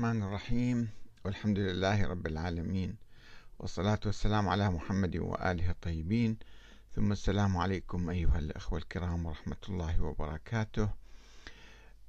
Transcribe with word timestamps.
الرحمن 0.00 0.22
الرحيم. 0.22 0.88
والحمد 1.24 1.58
لله 1.58 2.06
رب 2.06 2.26
العالمين. 2.26 2.96
والصلاة 3.58 4.00
والسلام 4.06 4.48
على 4.48 4.70
محمد 4.70 5.16
وآله 5.16 5.70
الطيبين. 5.70 6.36
ثم 6.92 7.12
السلام 7.12 7.56
عليكم 7.56 8.10
أيها 8.10 8.38
الأخوة 8.38 8.78
الكرام 8.78 9.26
ورحمة 9.26 9.56
الله 9.68 10.02
وبركاته. 10.02 10.90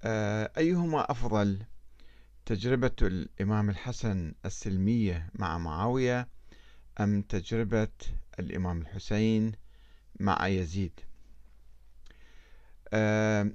آه، 0.04 0.52
أيهما 0.58 1.12
أفضل؟ 1.12 1.64
تجربة 2.46 2.96
الإمام 3.02 3.70
الحسن 3.70 4.34
السلمية 4.46 5.30
مع 5.36 5.58
معاوية 5.58 6.28
أم 7.00 7.22
تجربة 7.22 7.98
الإمام 8.40 8.82
الحسين 8.82 9.52
مع 10.20 10.48
يزيد؟ 10.48 11.00
آه، 12.94 13.52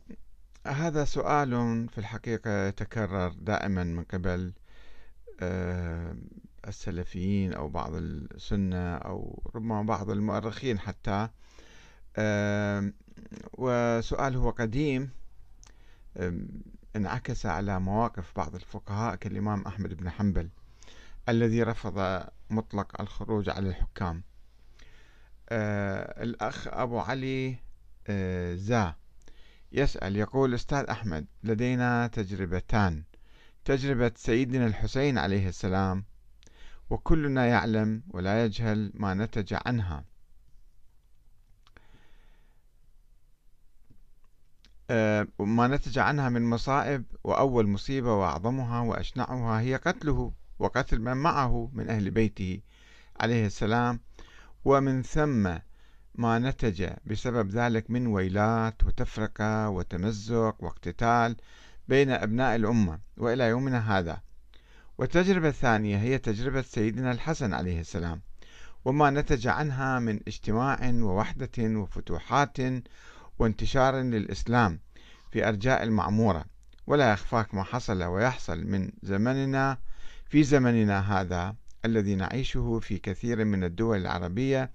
هذا 0.67 1.05
سؤال 1.05 1.51
في 1.89 1.99
الحقيقة 1.99 2.67
يتكرر 2.67 3.29
دائما 3.29 3.85
من 3.85 4.05
قبل 4.05 4.53
آه، 5.41 6.17
السلفيين 6.69 7.53
أو 7.53 7.69
بعض 7.69 7.95
السنة 7.95 8.97
أو 8.97 9.43
ربما 9.55 9.83
بعض 9.83 10.11
المؤرخين 10.11 10.79
حتى. 10.79 11.29
آه، 12.17 12.93
وسؤال 13.53 14.37
هو 14.37 14.51
قديم 14.51 15.11
انعكس 16.97 17.47
على 17.47 17.81
مواقف 17.81 18.33
بعض 18.37 18.55
الفقهاء 18.55 19.17
كالإمام 19.17 19.63
أحمد 19.63 19.95
بن 19.95 20.11
حنبل 20.11 20.49
الذي 21.29 21.63
رفض 21.63 22.27
مطلق 22.51 23.01
الخروج 23.01 23.49
على 23.51 23.69
الحكام. 23.69 24.23
آه، 25.49 26.23
الأخ 26.23 26.69
أبو 26.69 26.99
علي 26.99 27.57
زا. 28.55 28.95
يسأل 29.73 30.17
يقول 30.17 30.55
أستاذ 30.55 30.85
أحمد 30.91 31.27
لدينا 31.45 32.07
تجربتان. 32.07 33.05
تجربة 33.65 34.13
سيدنا 34.17 34.67
الحسين 34.67 35.19
عليه 35.19 35.49
السلام 35.49 36.05
وكلنا 36.91 37.47
يعلم 37.47 38.03
ولا 38.09 38.45
يجهل 38.45 38.93
ما 38.95 39.15
نتج 39.15 39.57
عنها. 39.67 40.05
آه، 44.91 45.29
ما 45.39 45.69
نتج 45.69 45.99
عنها 45.99 46.29
من 46.29 46.43
مصائب 46.51 47.05
وأول 47.25 47.67
مصيبة 47.67 48.15
وأعظمها 48.15 48.81
وأشنعها 48.81 49.61
هي 49.61 49.77
قتله 49.77 50.33
وقتل 50.59 50.99
من 50.99 51.17
معه 51.17 51.71
من 51.73 51.89
أهل 51.91 52.11
بيته 52.11 52.61
عليه 53.21 53.47
السلام. 53.47 54.01
ومن 54.65 55.03
ثم 55.03 55.59
ما 56.19 56.39
نتج 56.39 56.91
بسبب 57.07 57.51
ذلك 57.51 57.91
من 57.91 58.07
ويلات 58.07 58.85
وتفرقة 58.85 59.69
وتمزق 59.69 60.57
واقتتال 60.59 61.37
بين 61.89 62.11
أبناء 62.11 62.57
الأمة 62.57 62.99
وإلى 63.17 63.45
يومنا 63.45 63.99
هذا. 63.99 64.21
والتجربة 64.99 65.49
الثانية 65.49 65.99
هي 65.99 66.19
تجربة 66.19 66.63
سيدنا 66.63 67.13
الحسن 67.13 67.55
عليه 67.55 67.81
السلام 67.81 68.21
وما 68.85 69.11
نتج 69.11 69.47
عنها 69.47 69.99
من 69.99 70.21
اجتماع 70.29 70.91
ووحدة 70.95 71.51
وفتوحات 71.59 72.57
وانتشار 73.39 73.97
للإسلام 73.97 74.81
في 75.31 75.49
أرجاء 75.49 75.83
المعمورة. 75.83 76.45
ولا 76.87 77.13
يخفاك 77.13 77.55
ما 77.55 77.63
حصل 77.63 78.03
ويحصل 78.03 78.67
من 78.67 78.91
زمننا 79.03 79.79
في 80.29 80.43
زمننا 80.43 81.21
هذا 81.21 81.55
الذي 81.85 82.15
نعيشه 82.15 82.79
في 82.79 82.99
كثير 82.99 83.45
من 83.45 83.65
الدول 83.65 83.99
العربية 83.99 84.71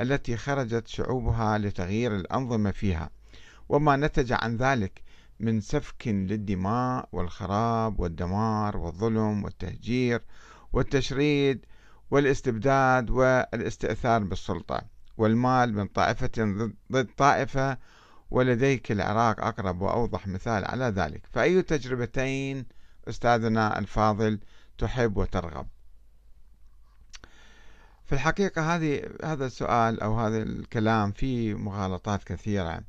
التي 0.00 0.36
خرجت 0.36 0.88
شعوبها 0.88 1.58
لتغيير 1.58 2.16
الأنظمة 2.16 2.70
فيها 2.70 3.10
وما 3.68 3.96
نتج 3.96 4.32
عن 4.32 4.56
ذلك 4.56 5.02
من 5.40 5.60
سفك 5.60 6.08
للدماء 6.08 7.08
والخراب 7.12 8.00
والدمار 8.00 8.76
والظلم 8.76 9.44
والتهجير 9.44 10.22
والتشريد 10.72 11.66
والاستبداد 12.10 13.10
والاستئثار 13.10 14.22
بالسلطة 14.22 14.82
والمال 15.16 15.74
من 15.74 15.86
طائفة 15.86 16.30
ضد 16.92 17.08
طائفة 17.16 17.78
ولديك 18.30 18.92
العراق 18.92 19.44
أقرب 19.44 19.80
وأوضح 19.80 20.26
مثال 20.26 20.64
على 20.64 20.84
ذلك. 20.84 21.26
فأي 21.32 21.62
تجربتين 21.62 22.66
أستاذنا 23.08 23.78
الفاضل 23.78 24.40
تحب 24.78 25.16
وترغب؟ 25.16 25.66
في 28.08 28.14
الحقيقة 28.14 28.74
هذه 28.76 29.02
هذا 29.24 29.46
السؤال 29.46 30.00
أو 30.00 30.20
هذا 30.20 30.42
الكلام 30.42 31.12
فيه 31.12 31.54
مغالطات 31.54 32.24
كثيرة. 32.24 32.80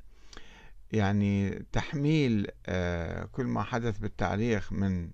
يعني 0.91 1.65
تحميل 1.71 2.47
آه، 2.65 3.23
كل 3.25 3.45
ما 3.45 3.63
حدث 3.63 3.97
بالتاريخ 3.97 4.73
من 4.73 5.09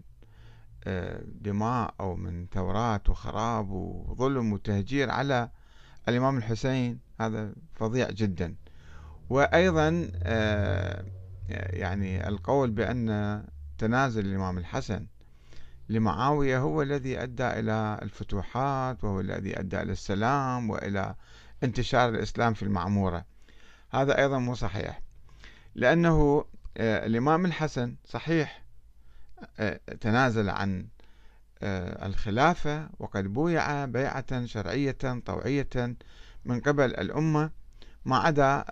آه، 0.83 1.21
دماء 1.25 1.93
أو 1.99 2.16
من 2.16 2.47
ثورات 2.53 3.09
وخراب 3.09 3.71
وظلم 3.71 4.53
وتهجير 4.53 5.09
على 5.11 5.49
الإمام 6.09 6.37
الحسين 6.37 6.99
هذا 7.19 7.53
فظيع 7.73 8.09
جدا. 8.11 8.55
وأيضا 9.29 10.11
آه، 10.23 11.05
يعني 11.49 12.27
القول 12.27 12.72
بأن 12.72 13.43
تنازل 13.77 14.25
الإمام 14.25 14.57
الحسن 14.57 15.07
لمعاوية 15.90 16.59
هو 16.59 16.81
الذي 16.81 17.23
أدى 17.23 17.47
إلى 17.47 18.00
الفتوحات 18.01 19.03
وهو 19.03 19.19
الذي 19.19 19.59
أدى 19.59 19.81
إلى 19.81 19.91
السلام 19.91 20.69
وإلى 20.69 21.16
انتشار 21.63 22.09
الإسلام 22.09 22.53
في 22.53 22.63
المعمورة. 22.63 23.25
هذا 23.90 24.18
أيضا 24.18 24.40
مو 24.40 24.56
صحيح 24.56 25.01
لأنه 25.75 26.46
آه، 26.78 27.06
الإمام 27.06 27.46
الحسن 27.46 27.96
صحيح 28.06 28.63
آه، 29.59 29.79
تنازل 30.01 30.50
عن 30.50 30.88
آه، 31.62 32.06
الخلافة 32.06 32.90
وقد 33.00 33.23
بويع 33.23 33.85
بيعة 33.85 34.46
شرعية 34.46 34.97
طوعية 35.25 35.96
من 36.46 36.59
قبل 36.59 36.96
الأمة 36.96 37.52
ما 38.06 38.17
عدا 38.17 38.66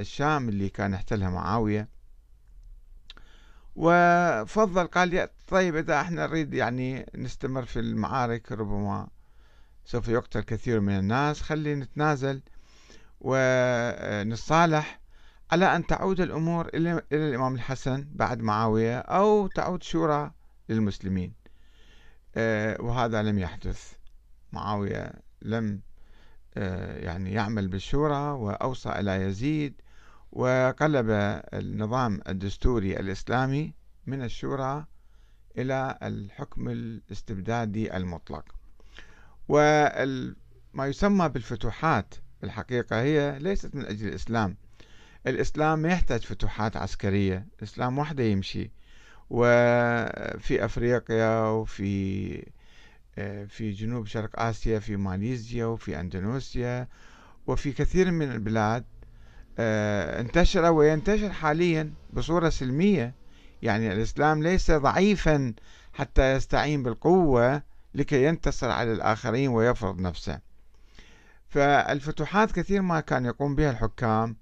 الشام 0.00 0.48
اللي 0.48 0.68
كان 0.68 0.92
يحتلها 0.92 1.30
معاوية. 1.30 1.88
وفضل 3.76 4.86
قال 4.86 5.28
طيب 5.48 5.76
إذا 5.76 6.00
إحنا 6.00 6.26
نريد 6.26 6.54
يعني 6.54 7.06
نستمر 7.14 7.64
في 7.64 7.78
المعارك 7.80 8.52
ربما 8.52 9.08
سوف 9.84 10.08
يقتل 10.08 10.40
كثير 10.40 10.80
من 10.80 10.98
الناس. 10.98 11.42
خلي 11.42 11.74
نتنازل 11.74 12.42
ونصالح 13.20 15.00
على 15.52 15.76
أن 15.76 15.86
تعود 15.86 16.20
الأمور 16.20 16.68
إلى 16.74 17.02
الإمام 17.12 17.54
الحسن 17.54 18.08
بعد 18.12 18.40
معاوية 18.40 18.98
أو 18.98 19.46
تعود 19.46 19.82
شورى 19.82 20.32
للمسلمين. 20.68 21.34
آه، 22.36 22.76
وهذا 22.80 23.22
لم 23.22 23.38
يحدث. 23.38 23.92
معاوية 24.52 25.12
لم 25.42 25.80
آه، 26.56 26.98
يعني 26.98 27.32
يعمل 27.32 27.68
بالشورى 27.68 28.30
وأوصى 28.30 28.88
إلى 28.90 29.22
يزيد 29.22 29.80
وقلب 30.32 31.06
النظام 31.54 32.20
الدستوري 32.28 33.00
الإسلامي 33.00 33.74
من 34.06 34.22
الشورى 34.22 34.86
إلى 35.58 35.98
الحكم 36.02 36.68
الاستبدادي 36.68 37.96
المطلق. 37.96 38.44
وما 39.48 40.86
يسمى 40.86 41.28
بالفتوحات 41.28 42.14
بالحقيقة 42.42 43.02
هي 43.02 43.38
ليست 43.38 43.74
من 43.74 43.84
أجل 43.84 44.08
الإسلام. 44.08 44.56
الإسلام 45.26 45.78
ما 45.78 45.88
يحتاج 45.88 46.20
فتوحات 46.20 46.76
عسكرية. 46.76 47.46
الإسلام 47.58 47.98
وحده 47.98 48.24
يمشي. 48.24 48.70
وفي 49.30 50.64
أفريقيا 50.64 51.48
وفي 51.48 52.42
في 53.48 53.70
جنوب 53.70 54.06
شرق 54.06 54.40
آسيا 54.40 54.78
في 54.78 54.96
ماليزيا 54.96 55.64
وفي 55.64 56.00
أندونيسيا 56.00 56.88
وفي 57.46 57.72
كثير 57.72 58.10
من 58.10 58.32
البلاد 58.32 58.84
آه، 59.58 60.20
انتشر 60.20 60.64
وينتشر 60.72 61.32
حاليا 61.32 61.92
بصورة 62.12 62.48
سلمية 62.48 63.14
يعني 63.62 63.92
الإسلام 63.92 64.42
ليس 64.42 64.70
ضعيفا 64.70 65.54
حتى 65.92 66.32
يستعين 66.32 66.82
بالقوة 66.82 67.62
لكي 67.94 68.24
ينتصر 68.24 68.70
على 68.70 68.92
الآخرين 68.92 69.48
ويفرض 69.48 70.00
نفسه. 70.00 70.40
فالفتوحات 71.48 72.52
كثير 72.52 72.82
ما 72.82 73.00
كان 73.00 73.24
يقوم 73.24 73.54
بها 73.54 73.70
الحكام 73.70 74.36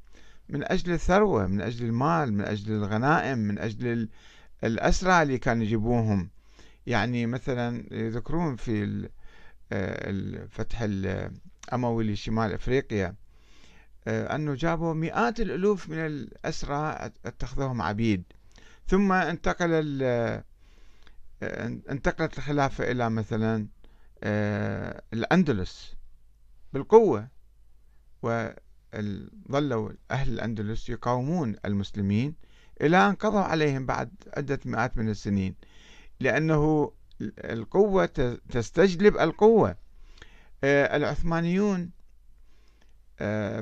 من 0.48 0.64
أجل 0.64 0.92
الثروة 0.92 1.46
من 1.46 1.60
أجل 1.60 1.86
المال 1.86 2.32
من 2.32 2.44
أجل 2.44 2.72
الغنائم 2.72 3.38
من 3.38 3.58
أجل 3.58 4.08
الأسرى 4.64 5.22
اللي 5.22 5.38
كانوا 5.38 5.64
يجيبوهم. 5.64 6.28
يعني 6.86 7.26
مثلا 7.26 7.84
يذكرون 7.90 8.56
في 8.56 9.08
آه، 9.72 10.10
الفتح 10.10 10.78
الأموي 10.82 12.12
لشمال 12.12 12.52
أفريقيا 12.52 13.14
آه، 14.08 14.34
أنه 14.34 14.54
جابوا 14.54 14.94
مئات 14.94 15.40
الألوف 15.40 15.88
من 15.88 15.98
الأسرى 15.98 17.10
اتخذوهم 17.26 17.82
عبيد. 17.82 18.22
ثم 18.86 19.12
انتقل 19.12 20.00
آه، 20.02 20.44
انتقلت 21.90 22.38
الخلافة 22.38 22.90
إلى 22.90 23.10
مثلا 23.10 23.66
آه، 24.24 25.02
الأندلس 25.12 25.96
بالقوة 26.72 27.28
وظلوا 28.22 29.92
أهل 30.10 30.32
الأندلس 30.32 30.88
يقاومون 30.88 31.56
المسلمين 31.64 32.34
إلى 32.80 32.96
أن 32.96 33.14
قضوا 33.14 33.40
عليهم 33.40 33.86
بعد 33.86 34.10
عدة 34.36 34.60
مئات 34.64 34.96
من 34.96 35.08
السنين 35.08 35.54
لأنه 36.20 36.92
القوة 37.38 38.38
تستجلب 38.50 39.16
القوة. 39.16 39.76
آه، 40.64 40.96
العثمانيون 40.96 41.90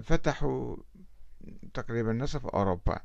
فتحوا 0.03 0.77
تقريبا 1.75 2.13
نصف 2.13 2.47
أوروبا. 2.47 3.01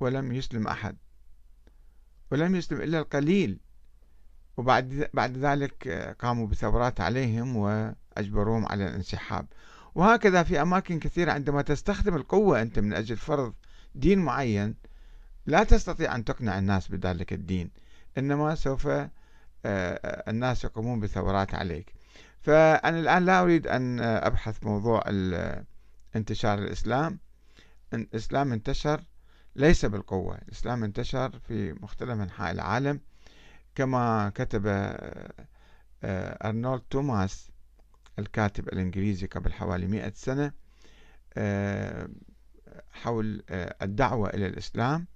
ولم 0.00 0.32
يسلم 0.32 0.66
أحد 0.66 0.96
ولم 2.30 2.56
يسلم 2.56 2.80
إلا 2.80 2.98
القليل. 2.98 3.60
وبعد 4.56 5.10
بعد 5.14 5.36
ذلك 5.36 5.88
قاموا 6.18 6.46
بثورات 6.46 7.00
عليهم 7.00 7.56
وأجبروهم 7.56 8.66
على 8.66 8.88
الانسحاب. 8.88 9.46
وهكذا 9.94 10.42
في 10.42 10.62
أماكن 10.62 10.98
كثيرة 10.98 11.32
عندما 11.32 11.62
تستخدم 11.62 12.16
القوة 12.16 12.62
أنت 12.62 12.78
من 12.78 12.92
أجل 12.92 13.16
فرض 13.16 13.54
دين 13.94 14.18
معين 14.18 14.74
لا 15.46 15.64
تستطيع 15.64 16.14
أن 16.14 16.24
تقنع 16.24 16.58
الناس 16.58 16.88
بذلك 16.88 17.32
الدين. 17.32 17.70
إنما 18.18 18.54
سوف 18.54 18.86
آه، 18.86 19.10
آه، 19.64 20.30
الناس 20.30 20.64
يقومون 20.64 21.00
بثورات 21.00 21.54
عليك. 21.54 21.94
فأنا 22.40 23.00
الآن 23.00 23.24
لا 23.24 23.42
أريد 23.42 23.66
أن 23.66 24.00
أبحث 24.00 24.64
موضوع 24.64 25.02
انتشار 26.16 26.58
الإسلام. 26.58 27.18
الإسلام 27.94 28.52
انتشر 28.52 29.04
ليس 29.56 29.84
بالقوة. 29.84 30.38
الإسلام 30.38 30.84
انتشر 30.84 31.38
في 31.38 31.72
مختلف 31.72 32.10
أنحاء 32.10 32.52
العالم 32.52 33.00
كما 33.74 34.32
كتب 34.34 34.66
آه، 34.66 36.48
أرنولد 36.48 36.82
توماس 36.90 37.50
الكاتب 38.18 38.68
الإنجليزي 38.68 39.26
قبل 39.26 39.52
حوالي 39.52 39.86
مئة 39.86 40.12
سنة 40.14 40.52
حول 42.90 43.42
الدعوة 43.82 44.30
إلى 44.30 44.46
الإسلام. 44.46 45.06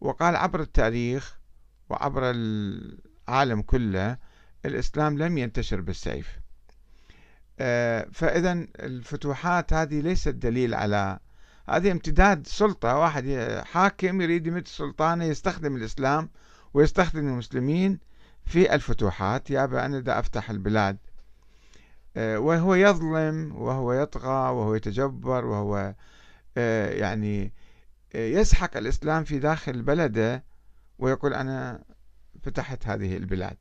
وقال 0.00 0.36
عبر 0.36 0.60
التاريخ 0.60 1.38
وعبر 1.88 2.30
العالم 2.30 3.62
كله 3.62 4.18
الإسلام 4.64 5.18
لم 5.18 5.38
ينتشر 5.38 5.80
بالسيف. 5.80 6.40
آه، 7.60 8.08
فإذا 8.12 8.52
الفتوحات 8.78 9.72
هذه 9.72 10.00
ليست 10.00 10.28
دليل 10.28 10.74
على 10.74 11.18
هذه 11.70 11.90
امتداد 11.90 12.46
سلطة. 12.46 12.98
واحد 12.98 13.24
حاكم 13.64 14.20
يريد 14.20 14.46
يمد 14.46 14.68
سلطانه 14.68 15.24
يستخدم 15.24 15.76
الإسلام 15.76 16.30
ويستخدم 16.74 17.28
المسلمين 17.28 17.98
في 18.46 18.74
الفتوحات. 18.74 19.50
يا 19.50 19.64
أنا 19.64 20.00
دا 20.00 20.18
أفتح 20.18 20.50
البلاد. 20.50 20.96
آه، 22.16 22.38
وهو 22.38 22.74
يظلم 22.74 23.56
وهو 23.56 23.92
يطغى 23.92 24.50
وهو 24.50 24.74
يتجبر 24.74 25.44
وهو 25.44 25.94
آه، 26.56 26.90
يعني 26.90 27.52
يسحق 28.14 28.76
الإسلام 28.76 29.24
في 29.24 29.38
داخل 29.38 29.82
بلده 29.82 30.44
ويقول 30.98 31.34
أنا 31.34 31.82
فتحت 32.42 32.86
هذه 32.86 33.16
البلاد. 33.16 33.56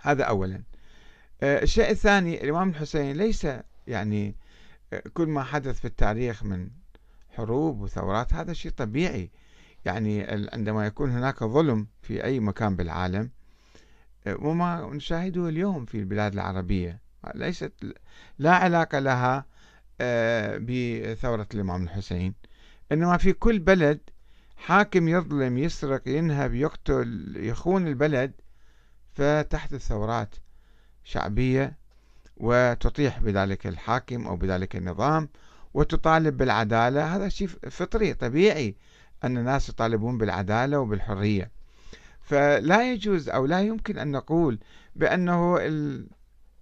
هذا 0.00 0.24
أولا. 0.24 0.62
آه، 1.42 1.62
الشيء 1.62 1.90
الثاني 1.90 2.44
الإمام 2.44 2.68
الحسين 2.68 3.16
ليس 3.16 3.46
يعني 3.86 4.28
آه، 4.28 4.49
كل 5.12 5.26
ما 5.26 5.42
حدث 5.44 5.80
في 5.80 5.84
التاريخ 5.84 6.44
من 6.44 6.70
حروب 7.30 7.80
وثورات 7.80 8.34
هذا 8.34 8.52
شيء 8.52 8.72
طبيعي. 8.72 9.30
يعني 9.84 10.22
عندما 10.52 10.86
يكون 10.86 11.10
هناك 11.10 11.44
ظلم 11.44 11.86
في 12.02 12.24
أي 12.24 12.40
مكان 12.40 12.76
بالعالم 12.76 13.30
آه، 14.26 14.36
وما 14.40 14.90
نشاهده 14.94 15.48
اليوم 15.48 15.84
في 15.84 15.98
البلاد 15.98 16.32
العربية 16.32 17.00
ليست 17.34 17.72
لا 18.38 18.54
علاقة 18.54 18.98
لها 18.98 19.46
بثورة 20.58 21.46
الإمام 21.54 21.82
الحسين. 21.82 22.34
إنما 22.92 23.16
في 23.16 23.32
كل 23.32 23.58
بلد 23.58 24.00
حاكم 24.56 25.08
يظلم 25.08 25.58
يسرق 25.58 26.08
ينهب 26.08 26.54
يقتل 26.54 27.34
يخون 27.36 27.86
البلد 27.86 28.32
فتحدث 29.12 29.86
ثورات 29.86 30.34
شعبية 31.04 31.78
وتطيح 32.40 33.18
بذلك 33.18 33.66
الحاكم 33.66 34.26
أو 34.26 34.36
بذلك 34.36 34.76
النظام 34.76 35.28
وتطالب 35.74 36.36
بالعدالة. 36.36 37.16
هذا 37.16 37.28
شيء 37.28 37.48
فطري 37.48 38.14
طبيعي 38.14 38.76
أن 39.24 39.38
الناس 39.38 39.68
يطالبون 39.68 40.18
بالعدالة 40.18 40.78
وبالحرية. 40.78 41.50
فلا 42.22 42.92
يجوز 42.92 43.28
أو 43.28 43.46
لا 43.46 43.60
يمكن 43.60 43.98
أن 43.98 44.10
نقول 44.10 44.58
بأنه 44.96 45.58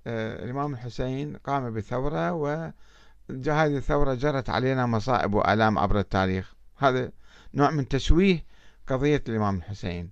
آه، 0.07 0.45
الإمام 0.45 0.73
الحسين 0.73 1.37
قام 1.37 1.75
بثورة 1.75 2.33
وهذه 2.33 3.77
الثورة 3.77 4.15
جرت 4.15 4.51
علينا 4.51 4.87
مصائب 4.87 5.35
وآلام 5.35 5.79
عبر 5.79 5.99
التاريخ. 5.99 6.55
هذا 6.77 7.11
نوع 7.55 7.71
من 7.71 7.89
تشويه 7.89 8.45
قضية 8.87 9.23
الإمام 9.29 9.57
الحسين. 9.57 10.11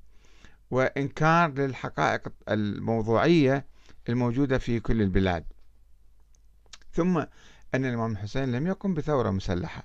وإنكار 0.70 1.50
للحقائق 1.50 2.28
الموضوعية 2.48 3.66
الموجودة 4.08 4.58
في 4.58 4.80
كل 4.80 5.02
البلاد. 5.02 5.44
ثم 6.96 7.18
أن 7.74 7.84
الإمام 7.84 8.12
الحسين 8.12 8.52
لم 8.52 8.66
يقم 8.66 8.94
بثورة 8.94 9.30
مسلحة. 9.30 9.82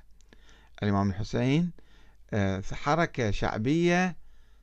الإمام 0.83 1.09
الحسين 1.09 1.71
آه، 2.33 2.63
حركة 2.71 3.31
شعبية 3.31 4.15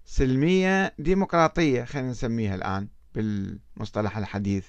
سلمية 0.05 0.95
ديمقراطية 0.99 1.85
خلينا 1.85 2.11
نسميها 2.11 2.55
الآن 2.55 2.89
بالمصطلح 3.15 4.17
الحديث. 4.17 4.67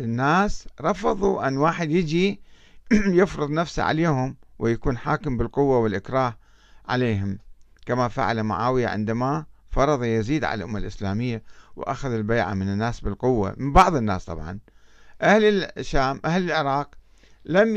الناس 0.00 0.68
رفضوا 0.80 1.48
أن 1.48 1.56
واحد 1.56 1.90
يجي 1.90 2.40
يفرض 3.20 3.50
نفسه 3.50 3.82
عليهم 3.82 4.36
ويكون 4.58 4.98
حاكم 4.98 5.36
بالقوة 5.36 5.78
والإكراه 5.78 6.38
عليهم. 6.86 7.38
كما 7.86 8.08
فعل 8.08 8.42
معاوية 8.42 8.88
عندما 8.88 9.46
فرض 9.70 10.04
يزيد 10.04 10.44
على 10.44 10.58
الأمة 10.64 10.78
الإسلامية 10.78 11.42
وأخذ 11.76 12.12
البيعة 12.12 12.54
من 12.54 12.68
الناس 12.68 13.00
بالقوة 13.00 13.54
من 13.56 13.72
بعض 13.72 13.96
الناس 13.96 14.24
طبعا 14.24 14.58
أهل 15.22 15.64
الشام 15.78 16.20
أهل 16.24 16.44
العراق 16.44 16.94
لم 17.44 17.76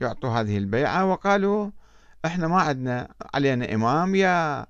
يعطوا 0.00 0.30
هذه 0.30 0.58
البيعة 0.58 1.06
وقالوا 1.06 1.70
إحنا 2.24 2.48
ما 2.48 2.60
عندنا 2.60 3.14
علينا 3.34 3.74
إمام 3.74 4.14
يا 4.14 4.66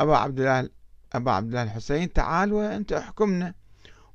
أبا 0.00 0.16
عبد 0.16 0.40
الله 0.40 0.68
أبا 1.12 1.30
عبد 1.32 1.46
الله 1.48 1.62
الحسين 1.62 2.12
تعال 2.12 2.52
وأنت 2.52 2.92
احكمنا. 2.92 3.54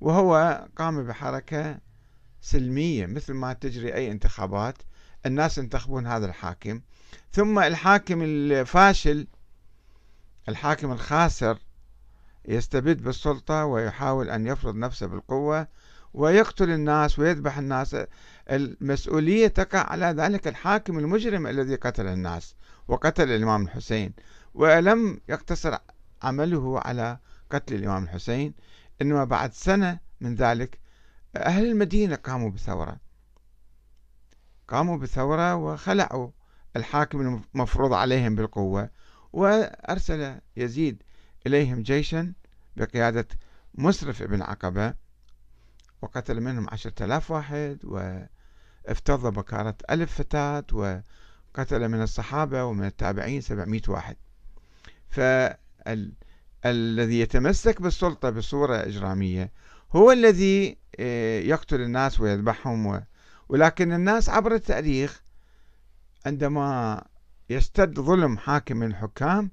وهو 0.02 0.66
قام 0.76 1.04
بحركة 1.04 1.80
سلمية 2.42 3.06
مثل 3.06 3.34
ما 3.34 3.54
تجري 3.54 3.94
أي 3.94 4.12
انتخابات 4.12 4.78
الناس 5.26 5.58
ينتخبون 5.58 6.08
هذا 6.08 6.26
الحاكم. 6.26 6.82
ثم 7.32 7.60
الحاكم 7.60 8.22
الفاشل 8.24 9.28
الحاكم 10.50 10.92
الخاسر 10.92 11.58
يستبد 12.46 13.04
بالسلطة 13.04 13.66
ويحاول 13.66 14.30
أن 14.30 14.48
يفرض 14.48 14.76
نفسه 14.76 15.08
بالقوة. 15.08 15.68
ويقتل 16.14 16.70
الناس 16.70 17.20
ويذبح 17.20 17.58
الناس. 17.58 17.96
المسؤولية 18.52 19.48
تقع 19.48 19.80
على 19.80 20.06
ذلك 20.06 20.48
الحاكم 20.48 21.00
المجرم 21.00 21.48
الذي 21.48 21.76
قتل 21.76 22.08
الناس 22.08 22.56
وقتل 22.88 23.32
الإمام 23.32 23.62
الحسين. 23.62 24.14
ولم 24.54 25.22
يقتصر 25.30 25.78
عمله 26.24 26.80
على 26.80 27.18
قتل 27.50 27.76
الإمام 27.76 28.04
الحسين 28.04 28.54
إنما 29.02 29.24
بعد 29.24 29.54
سنة 29.54 30.00
من 30.22 30.36
ذلك 30.36 30.80
أهل 31.36 31.66
المدينة 31.66 32.16
قاموا 32.16 32.50
بثورة. 32.50 32.98
قاموا 34.68 34.98
بثورة 34.98 35.56
وخلعوا 35.56 36.30
الحاكم 36.76 37.42
المفروض 37.56 37.94
عليهم 37.94 38.36
بالقوة 38.36 38.90
وأرسل 39.34 40.36
يزيد 40.58 41.04
إليهم 41.48 41.82
جيشا 41.82 42.34
بقيادة 42.78 43.28
مسرف 43.76 44.24
بن 44.24 44.42
عقبة. 44.42 45.03
وقتل 46.04 46.42
منهم 46.42 46.70
عشرة 46.70 47.06
آلاف 47.06 47.32
واحد 47.32 47.80
وافتض 47.84 49.34
بكارة 49.34 49.76
ألف 49.90 50.14
فتاة 50.14 50.64
وقتل 50.74 51.90
من 51.90 52.02
الصحابة 52.02 52.64
ومن 52.64 52.86
التابعين 52.86 53.42
سبعمائة 53.42 53.82
واحد. 53.88 54.16
فالذي 55.10 57.20
يتمسك 57.20 57.82
بالسلطة 57.82 58.30
بصورة 58.30 58.76
إجرامية 58.76 59.52
هو 59.96 60.12
الذي 60.12 60.78
آه، 61.00 61.40
يقتل 61.40 61.82
الناس 61.82 62.20
ويذبحهم 62.20 63.04
ولكن 63.50 63.94
الناس 63.94 64.30
عبر 64.30 64.56
التاريخ 64.56 65.22
عندما 66.26 67.02
يستد 67.50 68.00
ظلم 68.00 68.38
حاكم 68.38 68.78
من 68.78 68.88
الحكام 68.88 69.52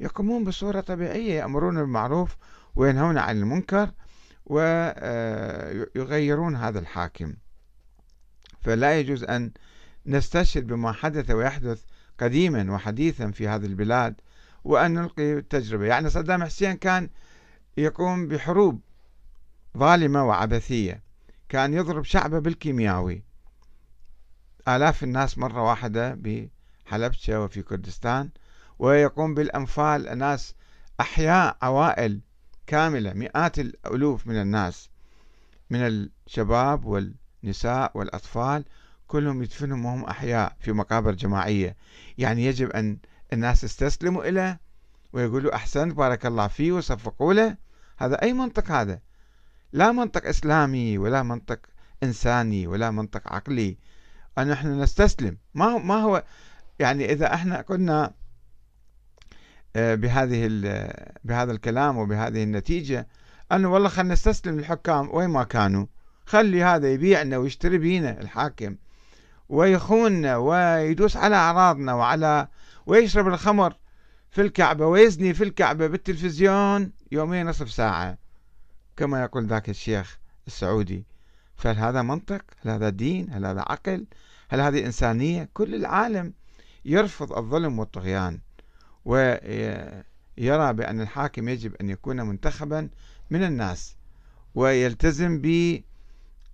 يقومون 0.00 0.44
بصورة 0.44 0.80
طبيعية 0.80 1.34
يأمرون 1.34 1.74
بالمعروف 1.74 2.36
وينهون 2.76 3.18
عن 3.18 3.36
المنكر 3.36 3.90
ويغيرون 4.46 6.56
هذا 6.56 6.78
الحاكم. 6.78 7.34
فلا 8.60 9.00
يجوز 9.00 9.24
أن 9.24 9.50
نستشهد 10.06 10.66
بما 10.66 10.92
حدث 10.92 11.30
ويحدث 11.30 11.84
قديما 12.20 12.72
وحديثا 12.72 13.30
في 13.30 13.48
هذه 13.48 13.66
البلاد 13.66 14.20
وأن 14.64 14.94
نلقي 14.94 15.32
التجربة. 15.32 15.86
يعني 15.86 16.10
صدام 16.10 16.44
حسين 16.44 16.76
كان 16.76 17.10
يقوم 17.76 18.28
بحروب 18.28 18.80
ظالمة 19.78 20.24
وعبثية 20.24 21.02
كان 21.48 21.74
يضرب 21.74 22.04
شعبه 22.04 22.38
بالكيمياوي. 22.38 23.24
آلاف 24.68 25.04
الناس 25.04 25.38
مرة 25.38 25.62
واحدة 25.62 26.14
بحلبشة 26.14 27.40
وفي 27.40 27.62
كردستان 27.62 28.30
ويقوم 28.78 29.34
بالأنفال. 29.34 30.18
ناس 30.18 30.54
أحياء 31.00 31.56
عوائل 31.62 32.20
كاملة 32.66 33.12
مئات 33.12 33.58
الألوف 33.58 34.26
من 34.26 34.40
الناس 34.40 34.90
من 35.70 35.80
الشباب 35.80 36.84
والنساء 36.84 37.90
والأطفال 37.94 38.64
كلهم 39.06 39.42
يدفنهم 39.42 39.84
وهم 39.86 40.04
أحياء 40.04 40.56
في 40.60 40.72
مقابر 40.72 41.12
جماعية. 41.12 41.76
يعني 42.18 42.44
يجب 42.44 42.70
أن 42.70 42.98
الناس 43.32 43.64
يستسلموا 43.64 44.28
إليه 44.28 44.60
ويقولوا 45.12 45.54
أحسنت 45.54 45.94
بارك 45.94 46.26
الله 46.26 46.46
فيه 46.46 46.72
وصفقوا 46.72 47.34
له. 47.34 47.56
هذا 47.98 48.22
أي 48.22 48.32
منطق 48.32 48.70
هذا؟ 48.70 49.00
لا 49.72 49.92
منطق 49.92 50.26
إسلامي 50.26 50.98
ولا 50.98 51.22
منطق 51.22 51.58
إنساني 52.02 52.66
ولا 52.66 52.90
منطق 52.90 53.32
عقلي. 53.32 53.76
أن 54.38 54.48
نحن 54.48 54.80
نستسلم. 54.80 55.38
ما 55.54 55.78
ما 55.78 55.94
هو 55.94 56.24
يعني 56.78 57.12
إذا 57.12 57.34
إحنا 57.34 57.64
آه، 57.70 58.14
بهذه 59.76 60.48
بهذا 61.24 61.52
الكلام 61.52 61.98
وبهذه 61.98 62.42
النتيجة 62.42 63.08
أنه 63.52 63.72
والله 63.72 63.88
خلينا 63.88 64.12
نستسلم 64.12 64.58
للحكام 64.58 65.10
وين 65.12 65.30
ما 65.30 65.44
كانوا 65.44 65.86
خلي 66.26 66.62
هذا 66.62 66.92
يبيعنا 66.92 67.36
ويشتري 67.36 67.78
بينا 67.78 68.20
الحاكم 68.20 68.76
ويخوننا 69.48 70.36
ويدوس 70.36 71.16
على 71.16 71.36
أعراضنا 71.36 71.94
وعلى 71.94 72.48
ويشرب 72.86 73.28
الخمر 73.28 73.76
في 74.30 74.40
الكعبة 74.40 74.86
ويزني 74.86 75.34
في 75.34 75.44
الكعبة 75.44 75.86
بالتلفزيون 75.86 76.92
يومين 77.12 77.46
نصف 77.46 77.70
ساعة 77.72 78.18
كما 78.96 79.22
يقول 79.22 79.46
ذاك 79.46 79.68
الشيخ 79.68 80.18
السعودي 80.46 81.04
فهل 81.56 81.76
هذا 81.76 82.02
منطق؟ 82.02 82.42
هل 82.60 82.70
هذا 82.70 82.88
دين؟ 82.88 83.32
هل 83.32 83.46
هذا 83.46 83.60
عقل؟ 83.60 84.06
هل 84.48 84.60
هذه 84.60 84.86
إنسانية؟ 84.86 85.48
كل 85.54 85.74
العالم 85.74 86.32
يرفض 86.84 87.32
الظلم 87.32 87.78
والطغيان 87.78 88.40
ويرى 89.04 90.72
بأن 90.72 91.00
الحاكم 91.00 91.48
يجب 91.48 91.74
أن 91.74 91.90
يكون 91.90 92.20
منتخبا 92.20 92.88
من 93.30 93.44
الناس 93.44 93.96
ويلتزم 94.54 95.40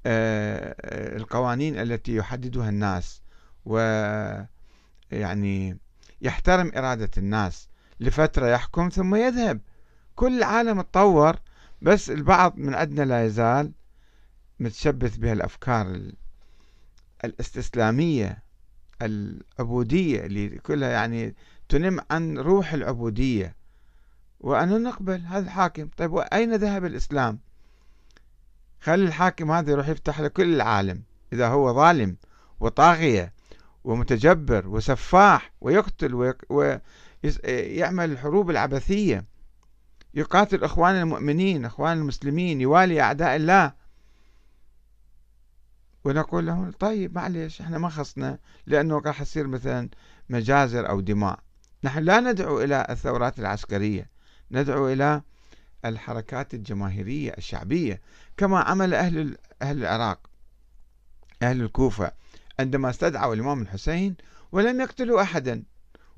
بالقوانين 0.04 1.76
آه، 1.76 1.83
التي 1.83 2.14
يحددها 2.16 2.69
الناس 2.69 3.23
ويعني 3.64 4.49
يحترم 6.23 6.73
إرادة 6.76 7.11
الناس 7.19 7.69
لفترة 8.00 8.47
يحكم 8.47 8.88
ثم 8.88 9.14
يذهب. 9.14 9.61
كل 10.16 10.38
العالم 10.38 10.80
تطور 10.80 11.37
بس 11.83 12.11
البعض 12.11 12.57
من 12.57 12.75
عندنا 12.75 13.02
لا 13.04 13.26
يزال 13.26 13.73
متشبث 14.61 15.16
بهالأفكار 15.16 16.00
الإستسلامية 17.25 18.42
العبودية 19.02 20.21
اللي 20.26 20.49
كلها 20.49 20.88
يعني 20.88 21.35
تنم 21.70 22.00
عن 22.10 22.38
روح 22.38 22.72
العبودية. 22.72 23.56
وأنا 24.40 24.78
نقبل 24.78 25.20
هذا 25.20 25.44
الحاكم. 25.44 25.88
طيب 25.96 26.12
وأين 26.12 26.54
ذهب 26.54 26.84
الإسلام؟ 26.84 27.38
خلي 28.80 29.04
الحاكم 29.04 29.50
هذا 29.50 29.70
يروح 29.70 29.88
يفتح 29.88 30.20
لكل 30.20 30.54
العالم 30.54 31.02
إذا 31.32 31.48
هو 31.48 31.74
ظالم 31.74 32.16
وطاغية 32.60 33.32
ومتجبر 33.84 34.68
وسفاح 34.68 35.52
ويقتل 35.60 36.34
ويعمل 36.48 38.10
الحروب 38.12 38.50
العبثية. 38.50 39.24
يقاتل 40.14 40.64
إخوان 40.64 40.94
المؤمنين 40.94 41.64
إخوان 41.64 41.98
المسلمين 41.98 42.60
يوالي 42.60 43.00
أعداء 43.00 43.36
الله. 43.36 43.72
ونقول 46.04 46.46
لهم 46.46 46.70
طيب 46.70 47.14
معلش 47.14 47.60
إحنا 47.60 47.78
ما 47.78 47.88
خصنا 47.88 48.38
لأنه 48.66 48.98
راح 48.98 49.20
يصير 49.20 49.46
مثلا 49.46 49.88
مجازر 50.28 50.88
أو 50.88 51.00
دماء. 51.00 51.38
نحن 51.84 51.99
لا 51.99 52.20
ندعو 52.20 52.60
إلى 52.60 52.87
الثورات 52.90 53.38
العسكرية 53.38 54.10
ندعو 54.50 54.88
إلى 54.88 55.22
الحركات 55.84 56.54
الجماهيرية 56.54 57.34
الشعبية 57.38 58.00
كما 58.37 58.60
عمل 58.60 58.94
أهل 58.94 59.37
أهل 59.62 59.78
العراق 59.78 60.18
أهل 61.42 61.62
الكوفة 61.62 62.12
عندما 62.60 62.90
استدعوا 62.90 63.34
الإمام 63.34 63.62
الحسين 63.62 64.16
ولم 64.52 64.80
يقتلوا 64.80 65.22
أحدا 65.22 65.62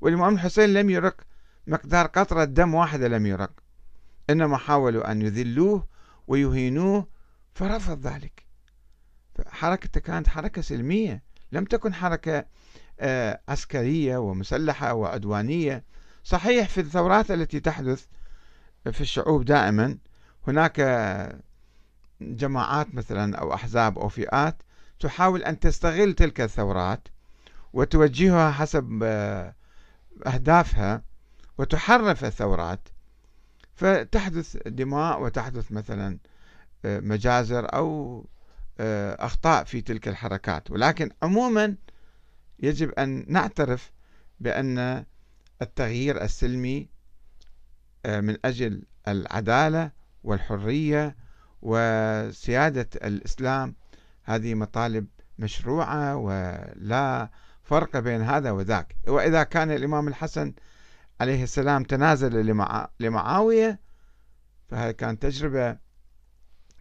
والإمام 0.01 0.33
الحسين 0.33 0.73
لم 0.73 0.89
يرق 0.89 1.21
مقدار 1.67 2.05
قطرة 2.05 2.43
دم 2.43 2.73
واحدة 2.73 3.07
لم 3.07 3.25
يرق 3.25 3.51
إنما 4.29 4.57
حاولوا 4.57 5.11
أن 5.11 5.21
يذلوه 5.21 5.87
ويهينوه 6.27 7.07
فرفض 7.53 8.07
ذلك. 8.07 8.45
حركته 9.47 9.99
كانت 9.99 10.27
حركة 10.27 10.61
سلمية 10.61 11.23
لم 11.51 11.65
تكن 11.65 11.93
حركة 11.93 12.45
عسكرية 13.49 14.17
ومسلحة 14.17 14.93
وعدوانية. 14.93 15.83
صحيح 16.23 16.69
في 16.69 16.81
الثورات 16.81 17.31
التي 17.31 17.59
تحدث 17.59 18.05
في 18.91 19.01
الشعوب 19.01 19.45
دائما 19.45 19.97
هناك 20.47 20.79
جماعات 22.21 22.95
مثلا 22.95 23.37
أو 23.37 23.53
أحزاب 23.53 23.99
أو 23.99 24.09
فئات 24.09 24.63
تحاول 24.99 25.43
أن 25.43 25.59
تستغل 25.59 26.13
تلك 26.13 26.41
الثورات 26.41 27.07
وتوجهها 27.73 28.51
حسب 28.51 28.99
آه، 29.03 29.55
أهدافها 30.27 31.03
وتحرف 31.57 32.25
الثورات. 32.25 32.89
فتحدث 33.75 34.57
دماء 34.65 35.21
وتحدث 35.21 35.71
مثلا 35.71 36.17
آه، 36.85 36.99
مجازر 36.99 37.75
أو 37.75 38.25
آه، 38.79 39.25
أخطاء 39.25 39.63
في 39.63 39.81
تلك 39.81 40.07
الحركات. 40.07 40.71
ولكن 40.71 41.09
عموما 41.23 41.75
يجب 42.59 42.91
أن 42.91 43.25
نعترف 43.27 43.91
بأن 44.39 45.05
التغيير 45.61 46.21
السلمي 46.21 46.89
من 48.05 48.37
أجل 48.45 48.83
العدالة 49.07 49.91
والحرية 50.23 51.15
وسيادة 51.61 52.89
الإسلام 52.95 53.75
هذه 54.23 54.55
مطالب 54.55 55.07
مشروعة 55.39 56.15
ولا 56.15 57.29
فرق 57.63 57.99
بين 57.99 58.21
هذا 58.21 58.51
وذاك. 58.51 58.95
وإذا 59.07 59.43
كان 59.43 59.71
الإمام 59.71 60.07
الحسن 60.07 60.53
عليه 61.21 61.43
السلام 61.43 61.83
تنازل 61.83 62.57
لمعاوية 62.99 63.79
فهذه 64.67 64.91
كانت 64.91 65.21
تجربة 65.21 65.77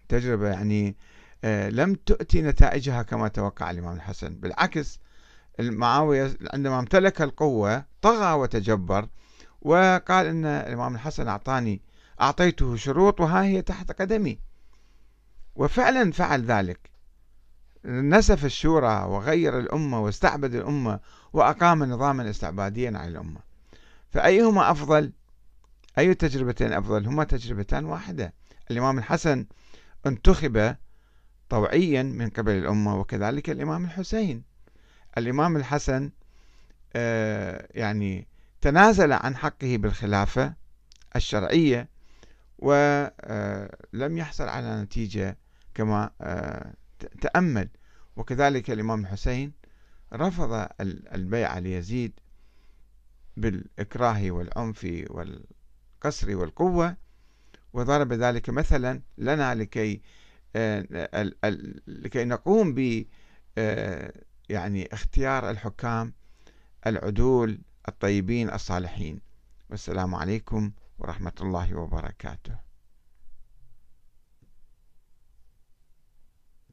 تجربة 0.08 0.48
يعني 0.48 0.96
آه، 1.44 1.68
لم 1.68 1.94
تؤتي 1.94 2.42
نتائجها 2.42 3.02
كما 3.02 3.28
توقع 3.28 3.70
الإمام 3.70 3.96
الحسن. 3.96 4.34
بالعكس 4.34 5.00
معاوية 5.60 6.36
عندما 6.52 6.78
امتلك 6.78 7.22
القوة 7.22 7.84
طغى 8.02 8.32
وتجبر 8.32 9.08
وقال 9.62 10.26
أن 10.26 10.44
الإمام 10.44 10.94
الحسن 10.94 11.28
أعطاني 11.28 11.82
أعطيته 12.20 12.76
شروط 12.76 13.20
وها 13.20 13.44
هي 13.44 13.62
تحت 13.62 13.92
قدمي. 14.00 14.38
وفعلا 15.54 16.12
فعل 16.12 16.44
ذلك. 16.44 16.90
نسف 17.84 18.44
الشورى 18.44 19.04
وغير 19.04 19.58
الأمة 19.58 20.00
واستعبد 20.00 20.54
الأمة 20.54 21.00
وأقام 21.32 21.84
نظاما 21.84 22.30
استعباديا 22.30 22.98
على 22.98 23.08
الأمة. 23.10 23.40
فأيهما 24.10 24.70
أفضل؟ 24.70 25.12
أي 25.98 26.14
تجربتين 26.14 26.72
أفضل؟ 26.72 27.06
هما 27.06 27.24
تجربتان 27.24 27.84
واحدة. 27.84 28.34
الإمام 28.70 28.98
الحسن 28.98 29.46
انتخب 30.06 30.76
طوعيا 31.48 32.02
من 32.02 32.28
قبل 32.28 32.52
الأمة 32.52 33.00
وكذلك 33.00 33.50
الإمام 33.50 33.84
الحسين. 33.84 34.51
الإمام 35.18 35.56
الحسن 35.56 36.10
آه، 36.96 37.68
يعني 37.70 38.26
تنازل 38.60 39.12
عن 39.12 39.36
حقه 39.36 39.76
بالخلافة 39.76 40.54
الشرعية 41.16 41.88
ولم 42.58 43.10
آه، 43.20 43.70
يحصل 43.94 44.48
على 44.48 44.82
نتيجة 44.82 45.38
كما 45.74 46.10
آه، 46.20 46.74
تأمل. 47.20 47.68
وكذلك 48.16 48.70
الإمام 48.70 49.00
الحسين 49.00 49.52
رفض 50.12 50.68
البيعة 51.14 51.58
ليزيد 51.58 52.20
بالإكراه 53.36 54.30
والعنف 54.30 55.04
والقصر 55.10 56.36
والقوة 56.36 56.96
وضرب 57.72 58.12
ذلك 58.12 58.50
مثلا 58.50 59.00
لنا 59.18 59.54
لكي 59.54 60.00
لكي 61.86 62.24
نقوم 62.24 62.74
ب 62.74 63.06
يعني 64.48 64.88
اختيار 64.92 65.50
الحكام 65.50 66.12
العدول 66.86 67.58
الطيبين 67.88 68.50
الصالحين. 68.50 69.20
والسلام 69.70 70.14
عليكم 70.14 70.72
ورحمة 70.98 71.32
الله 71.40 71.74
وبركاته. 71.74 72.71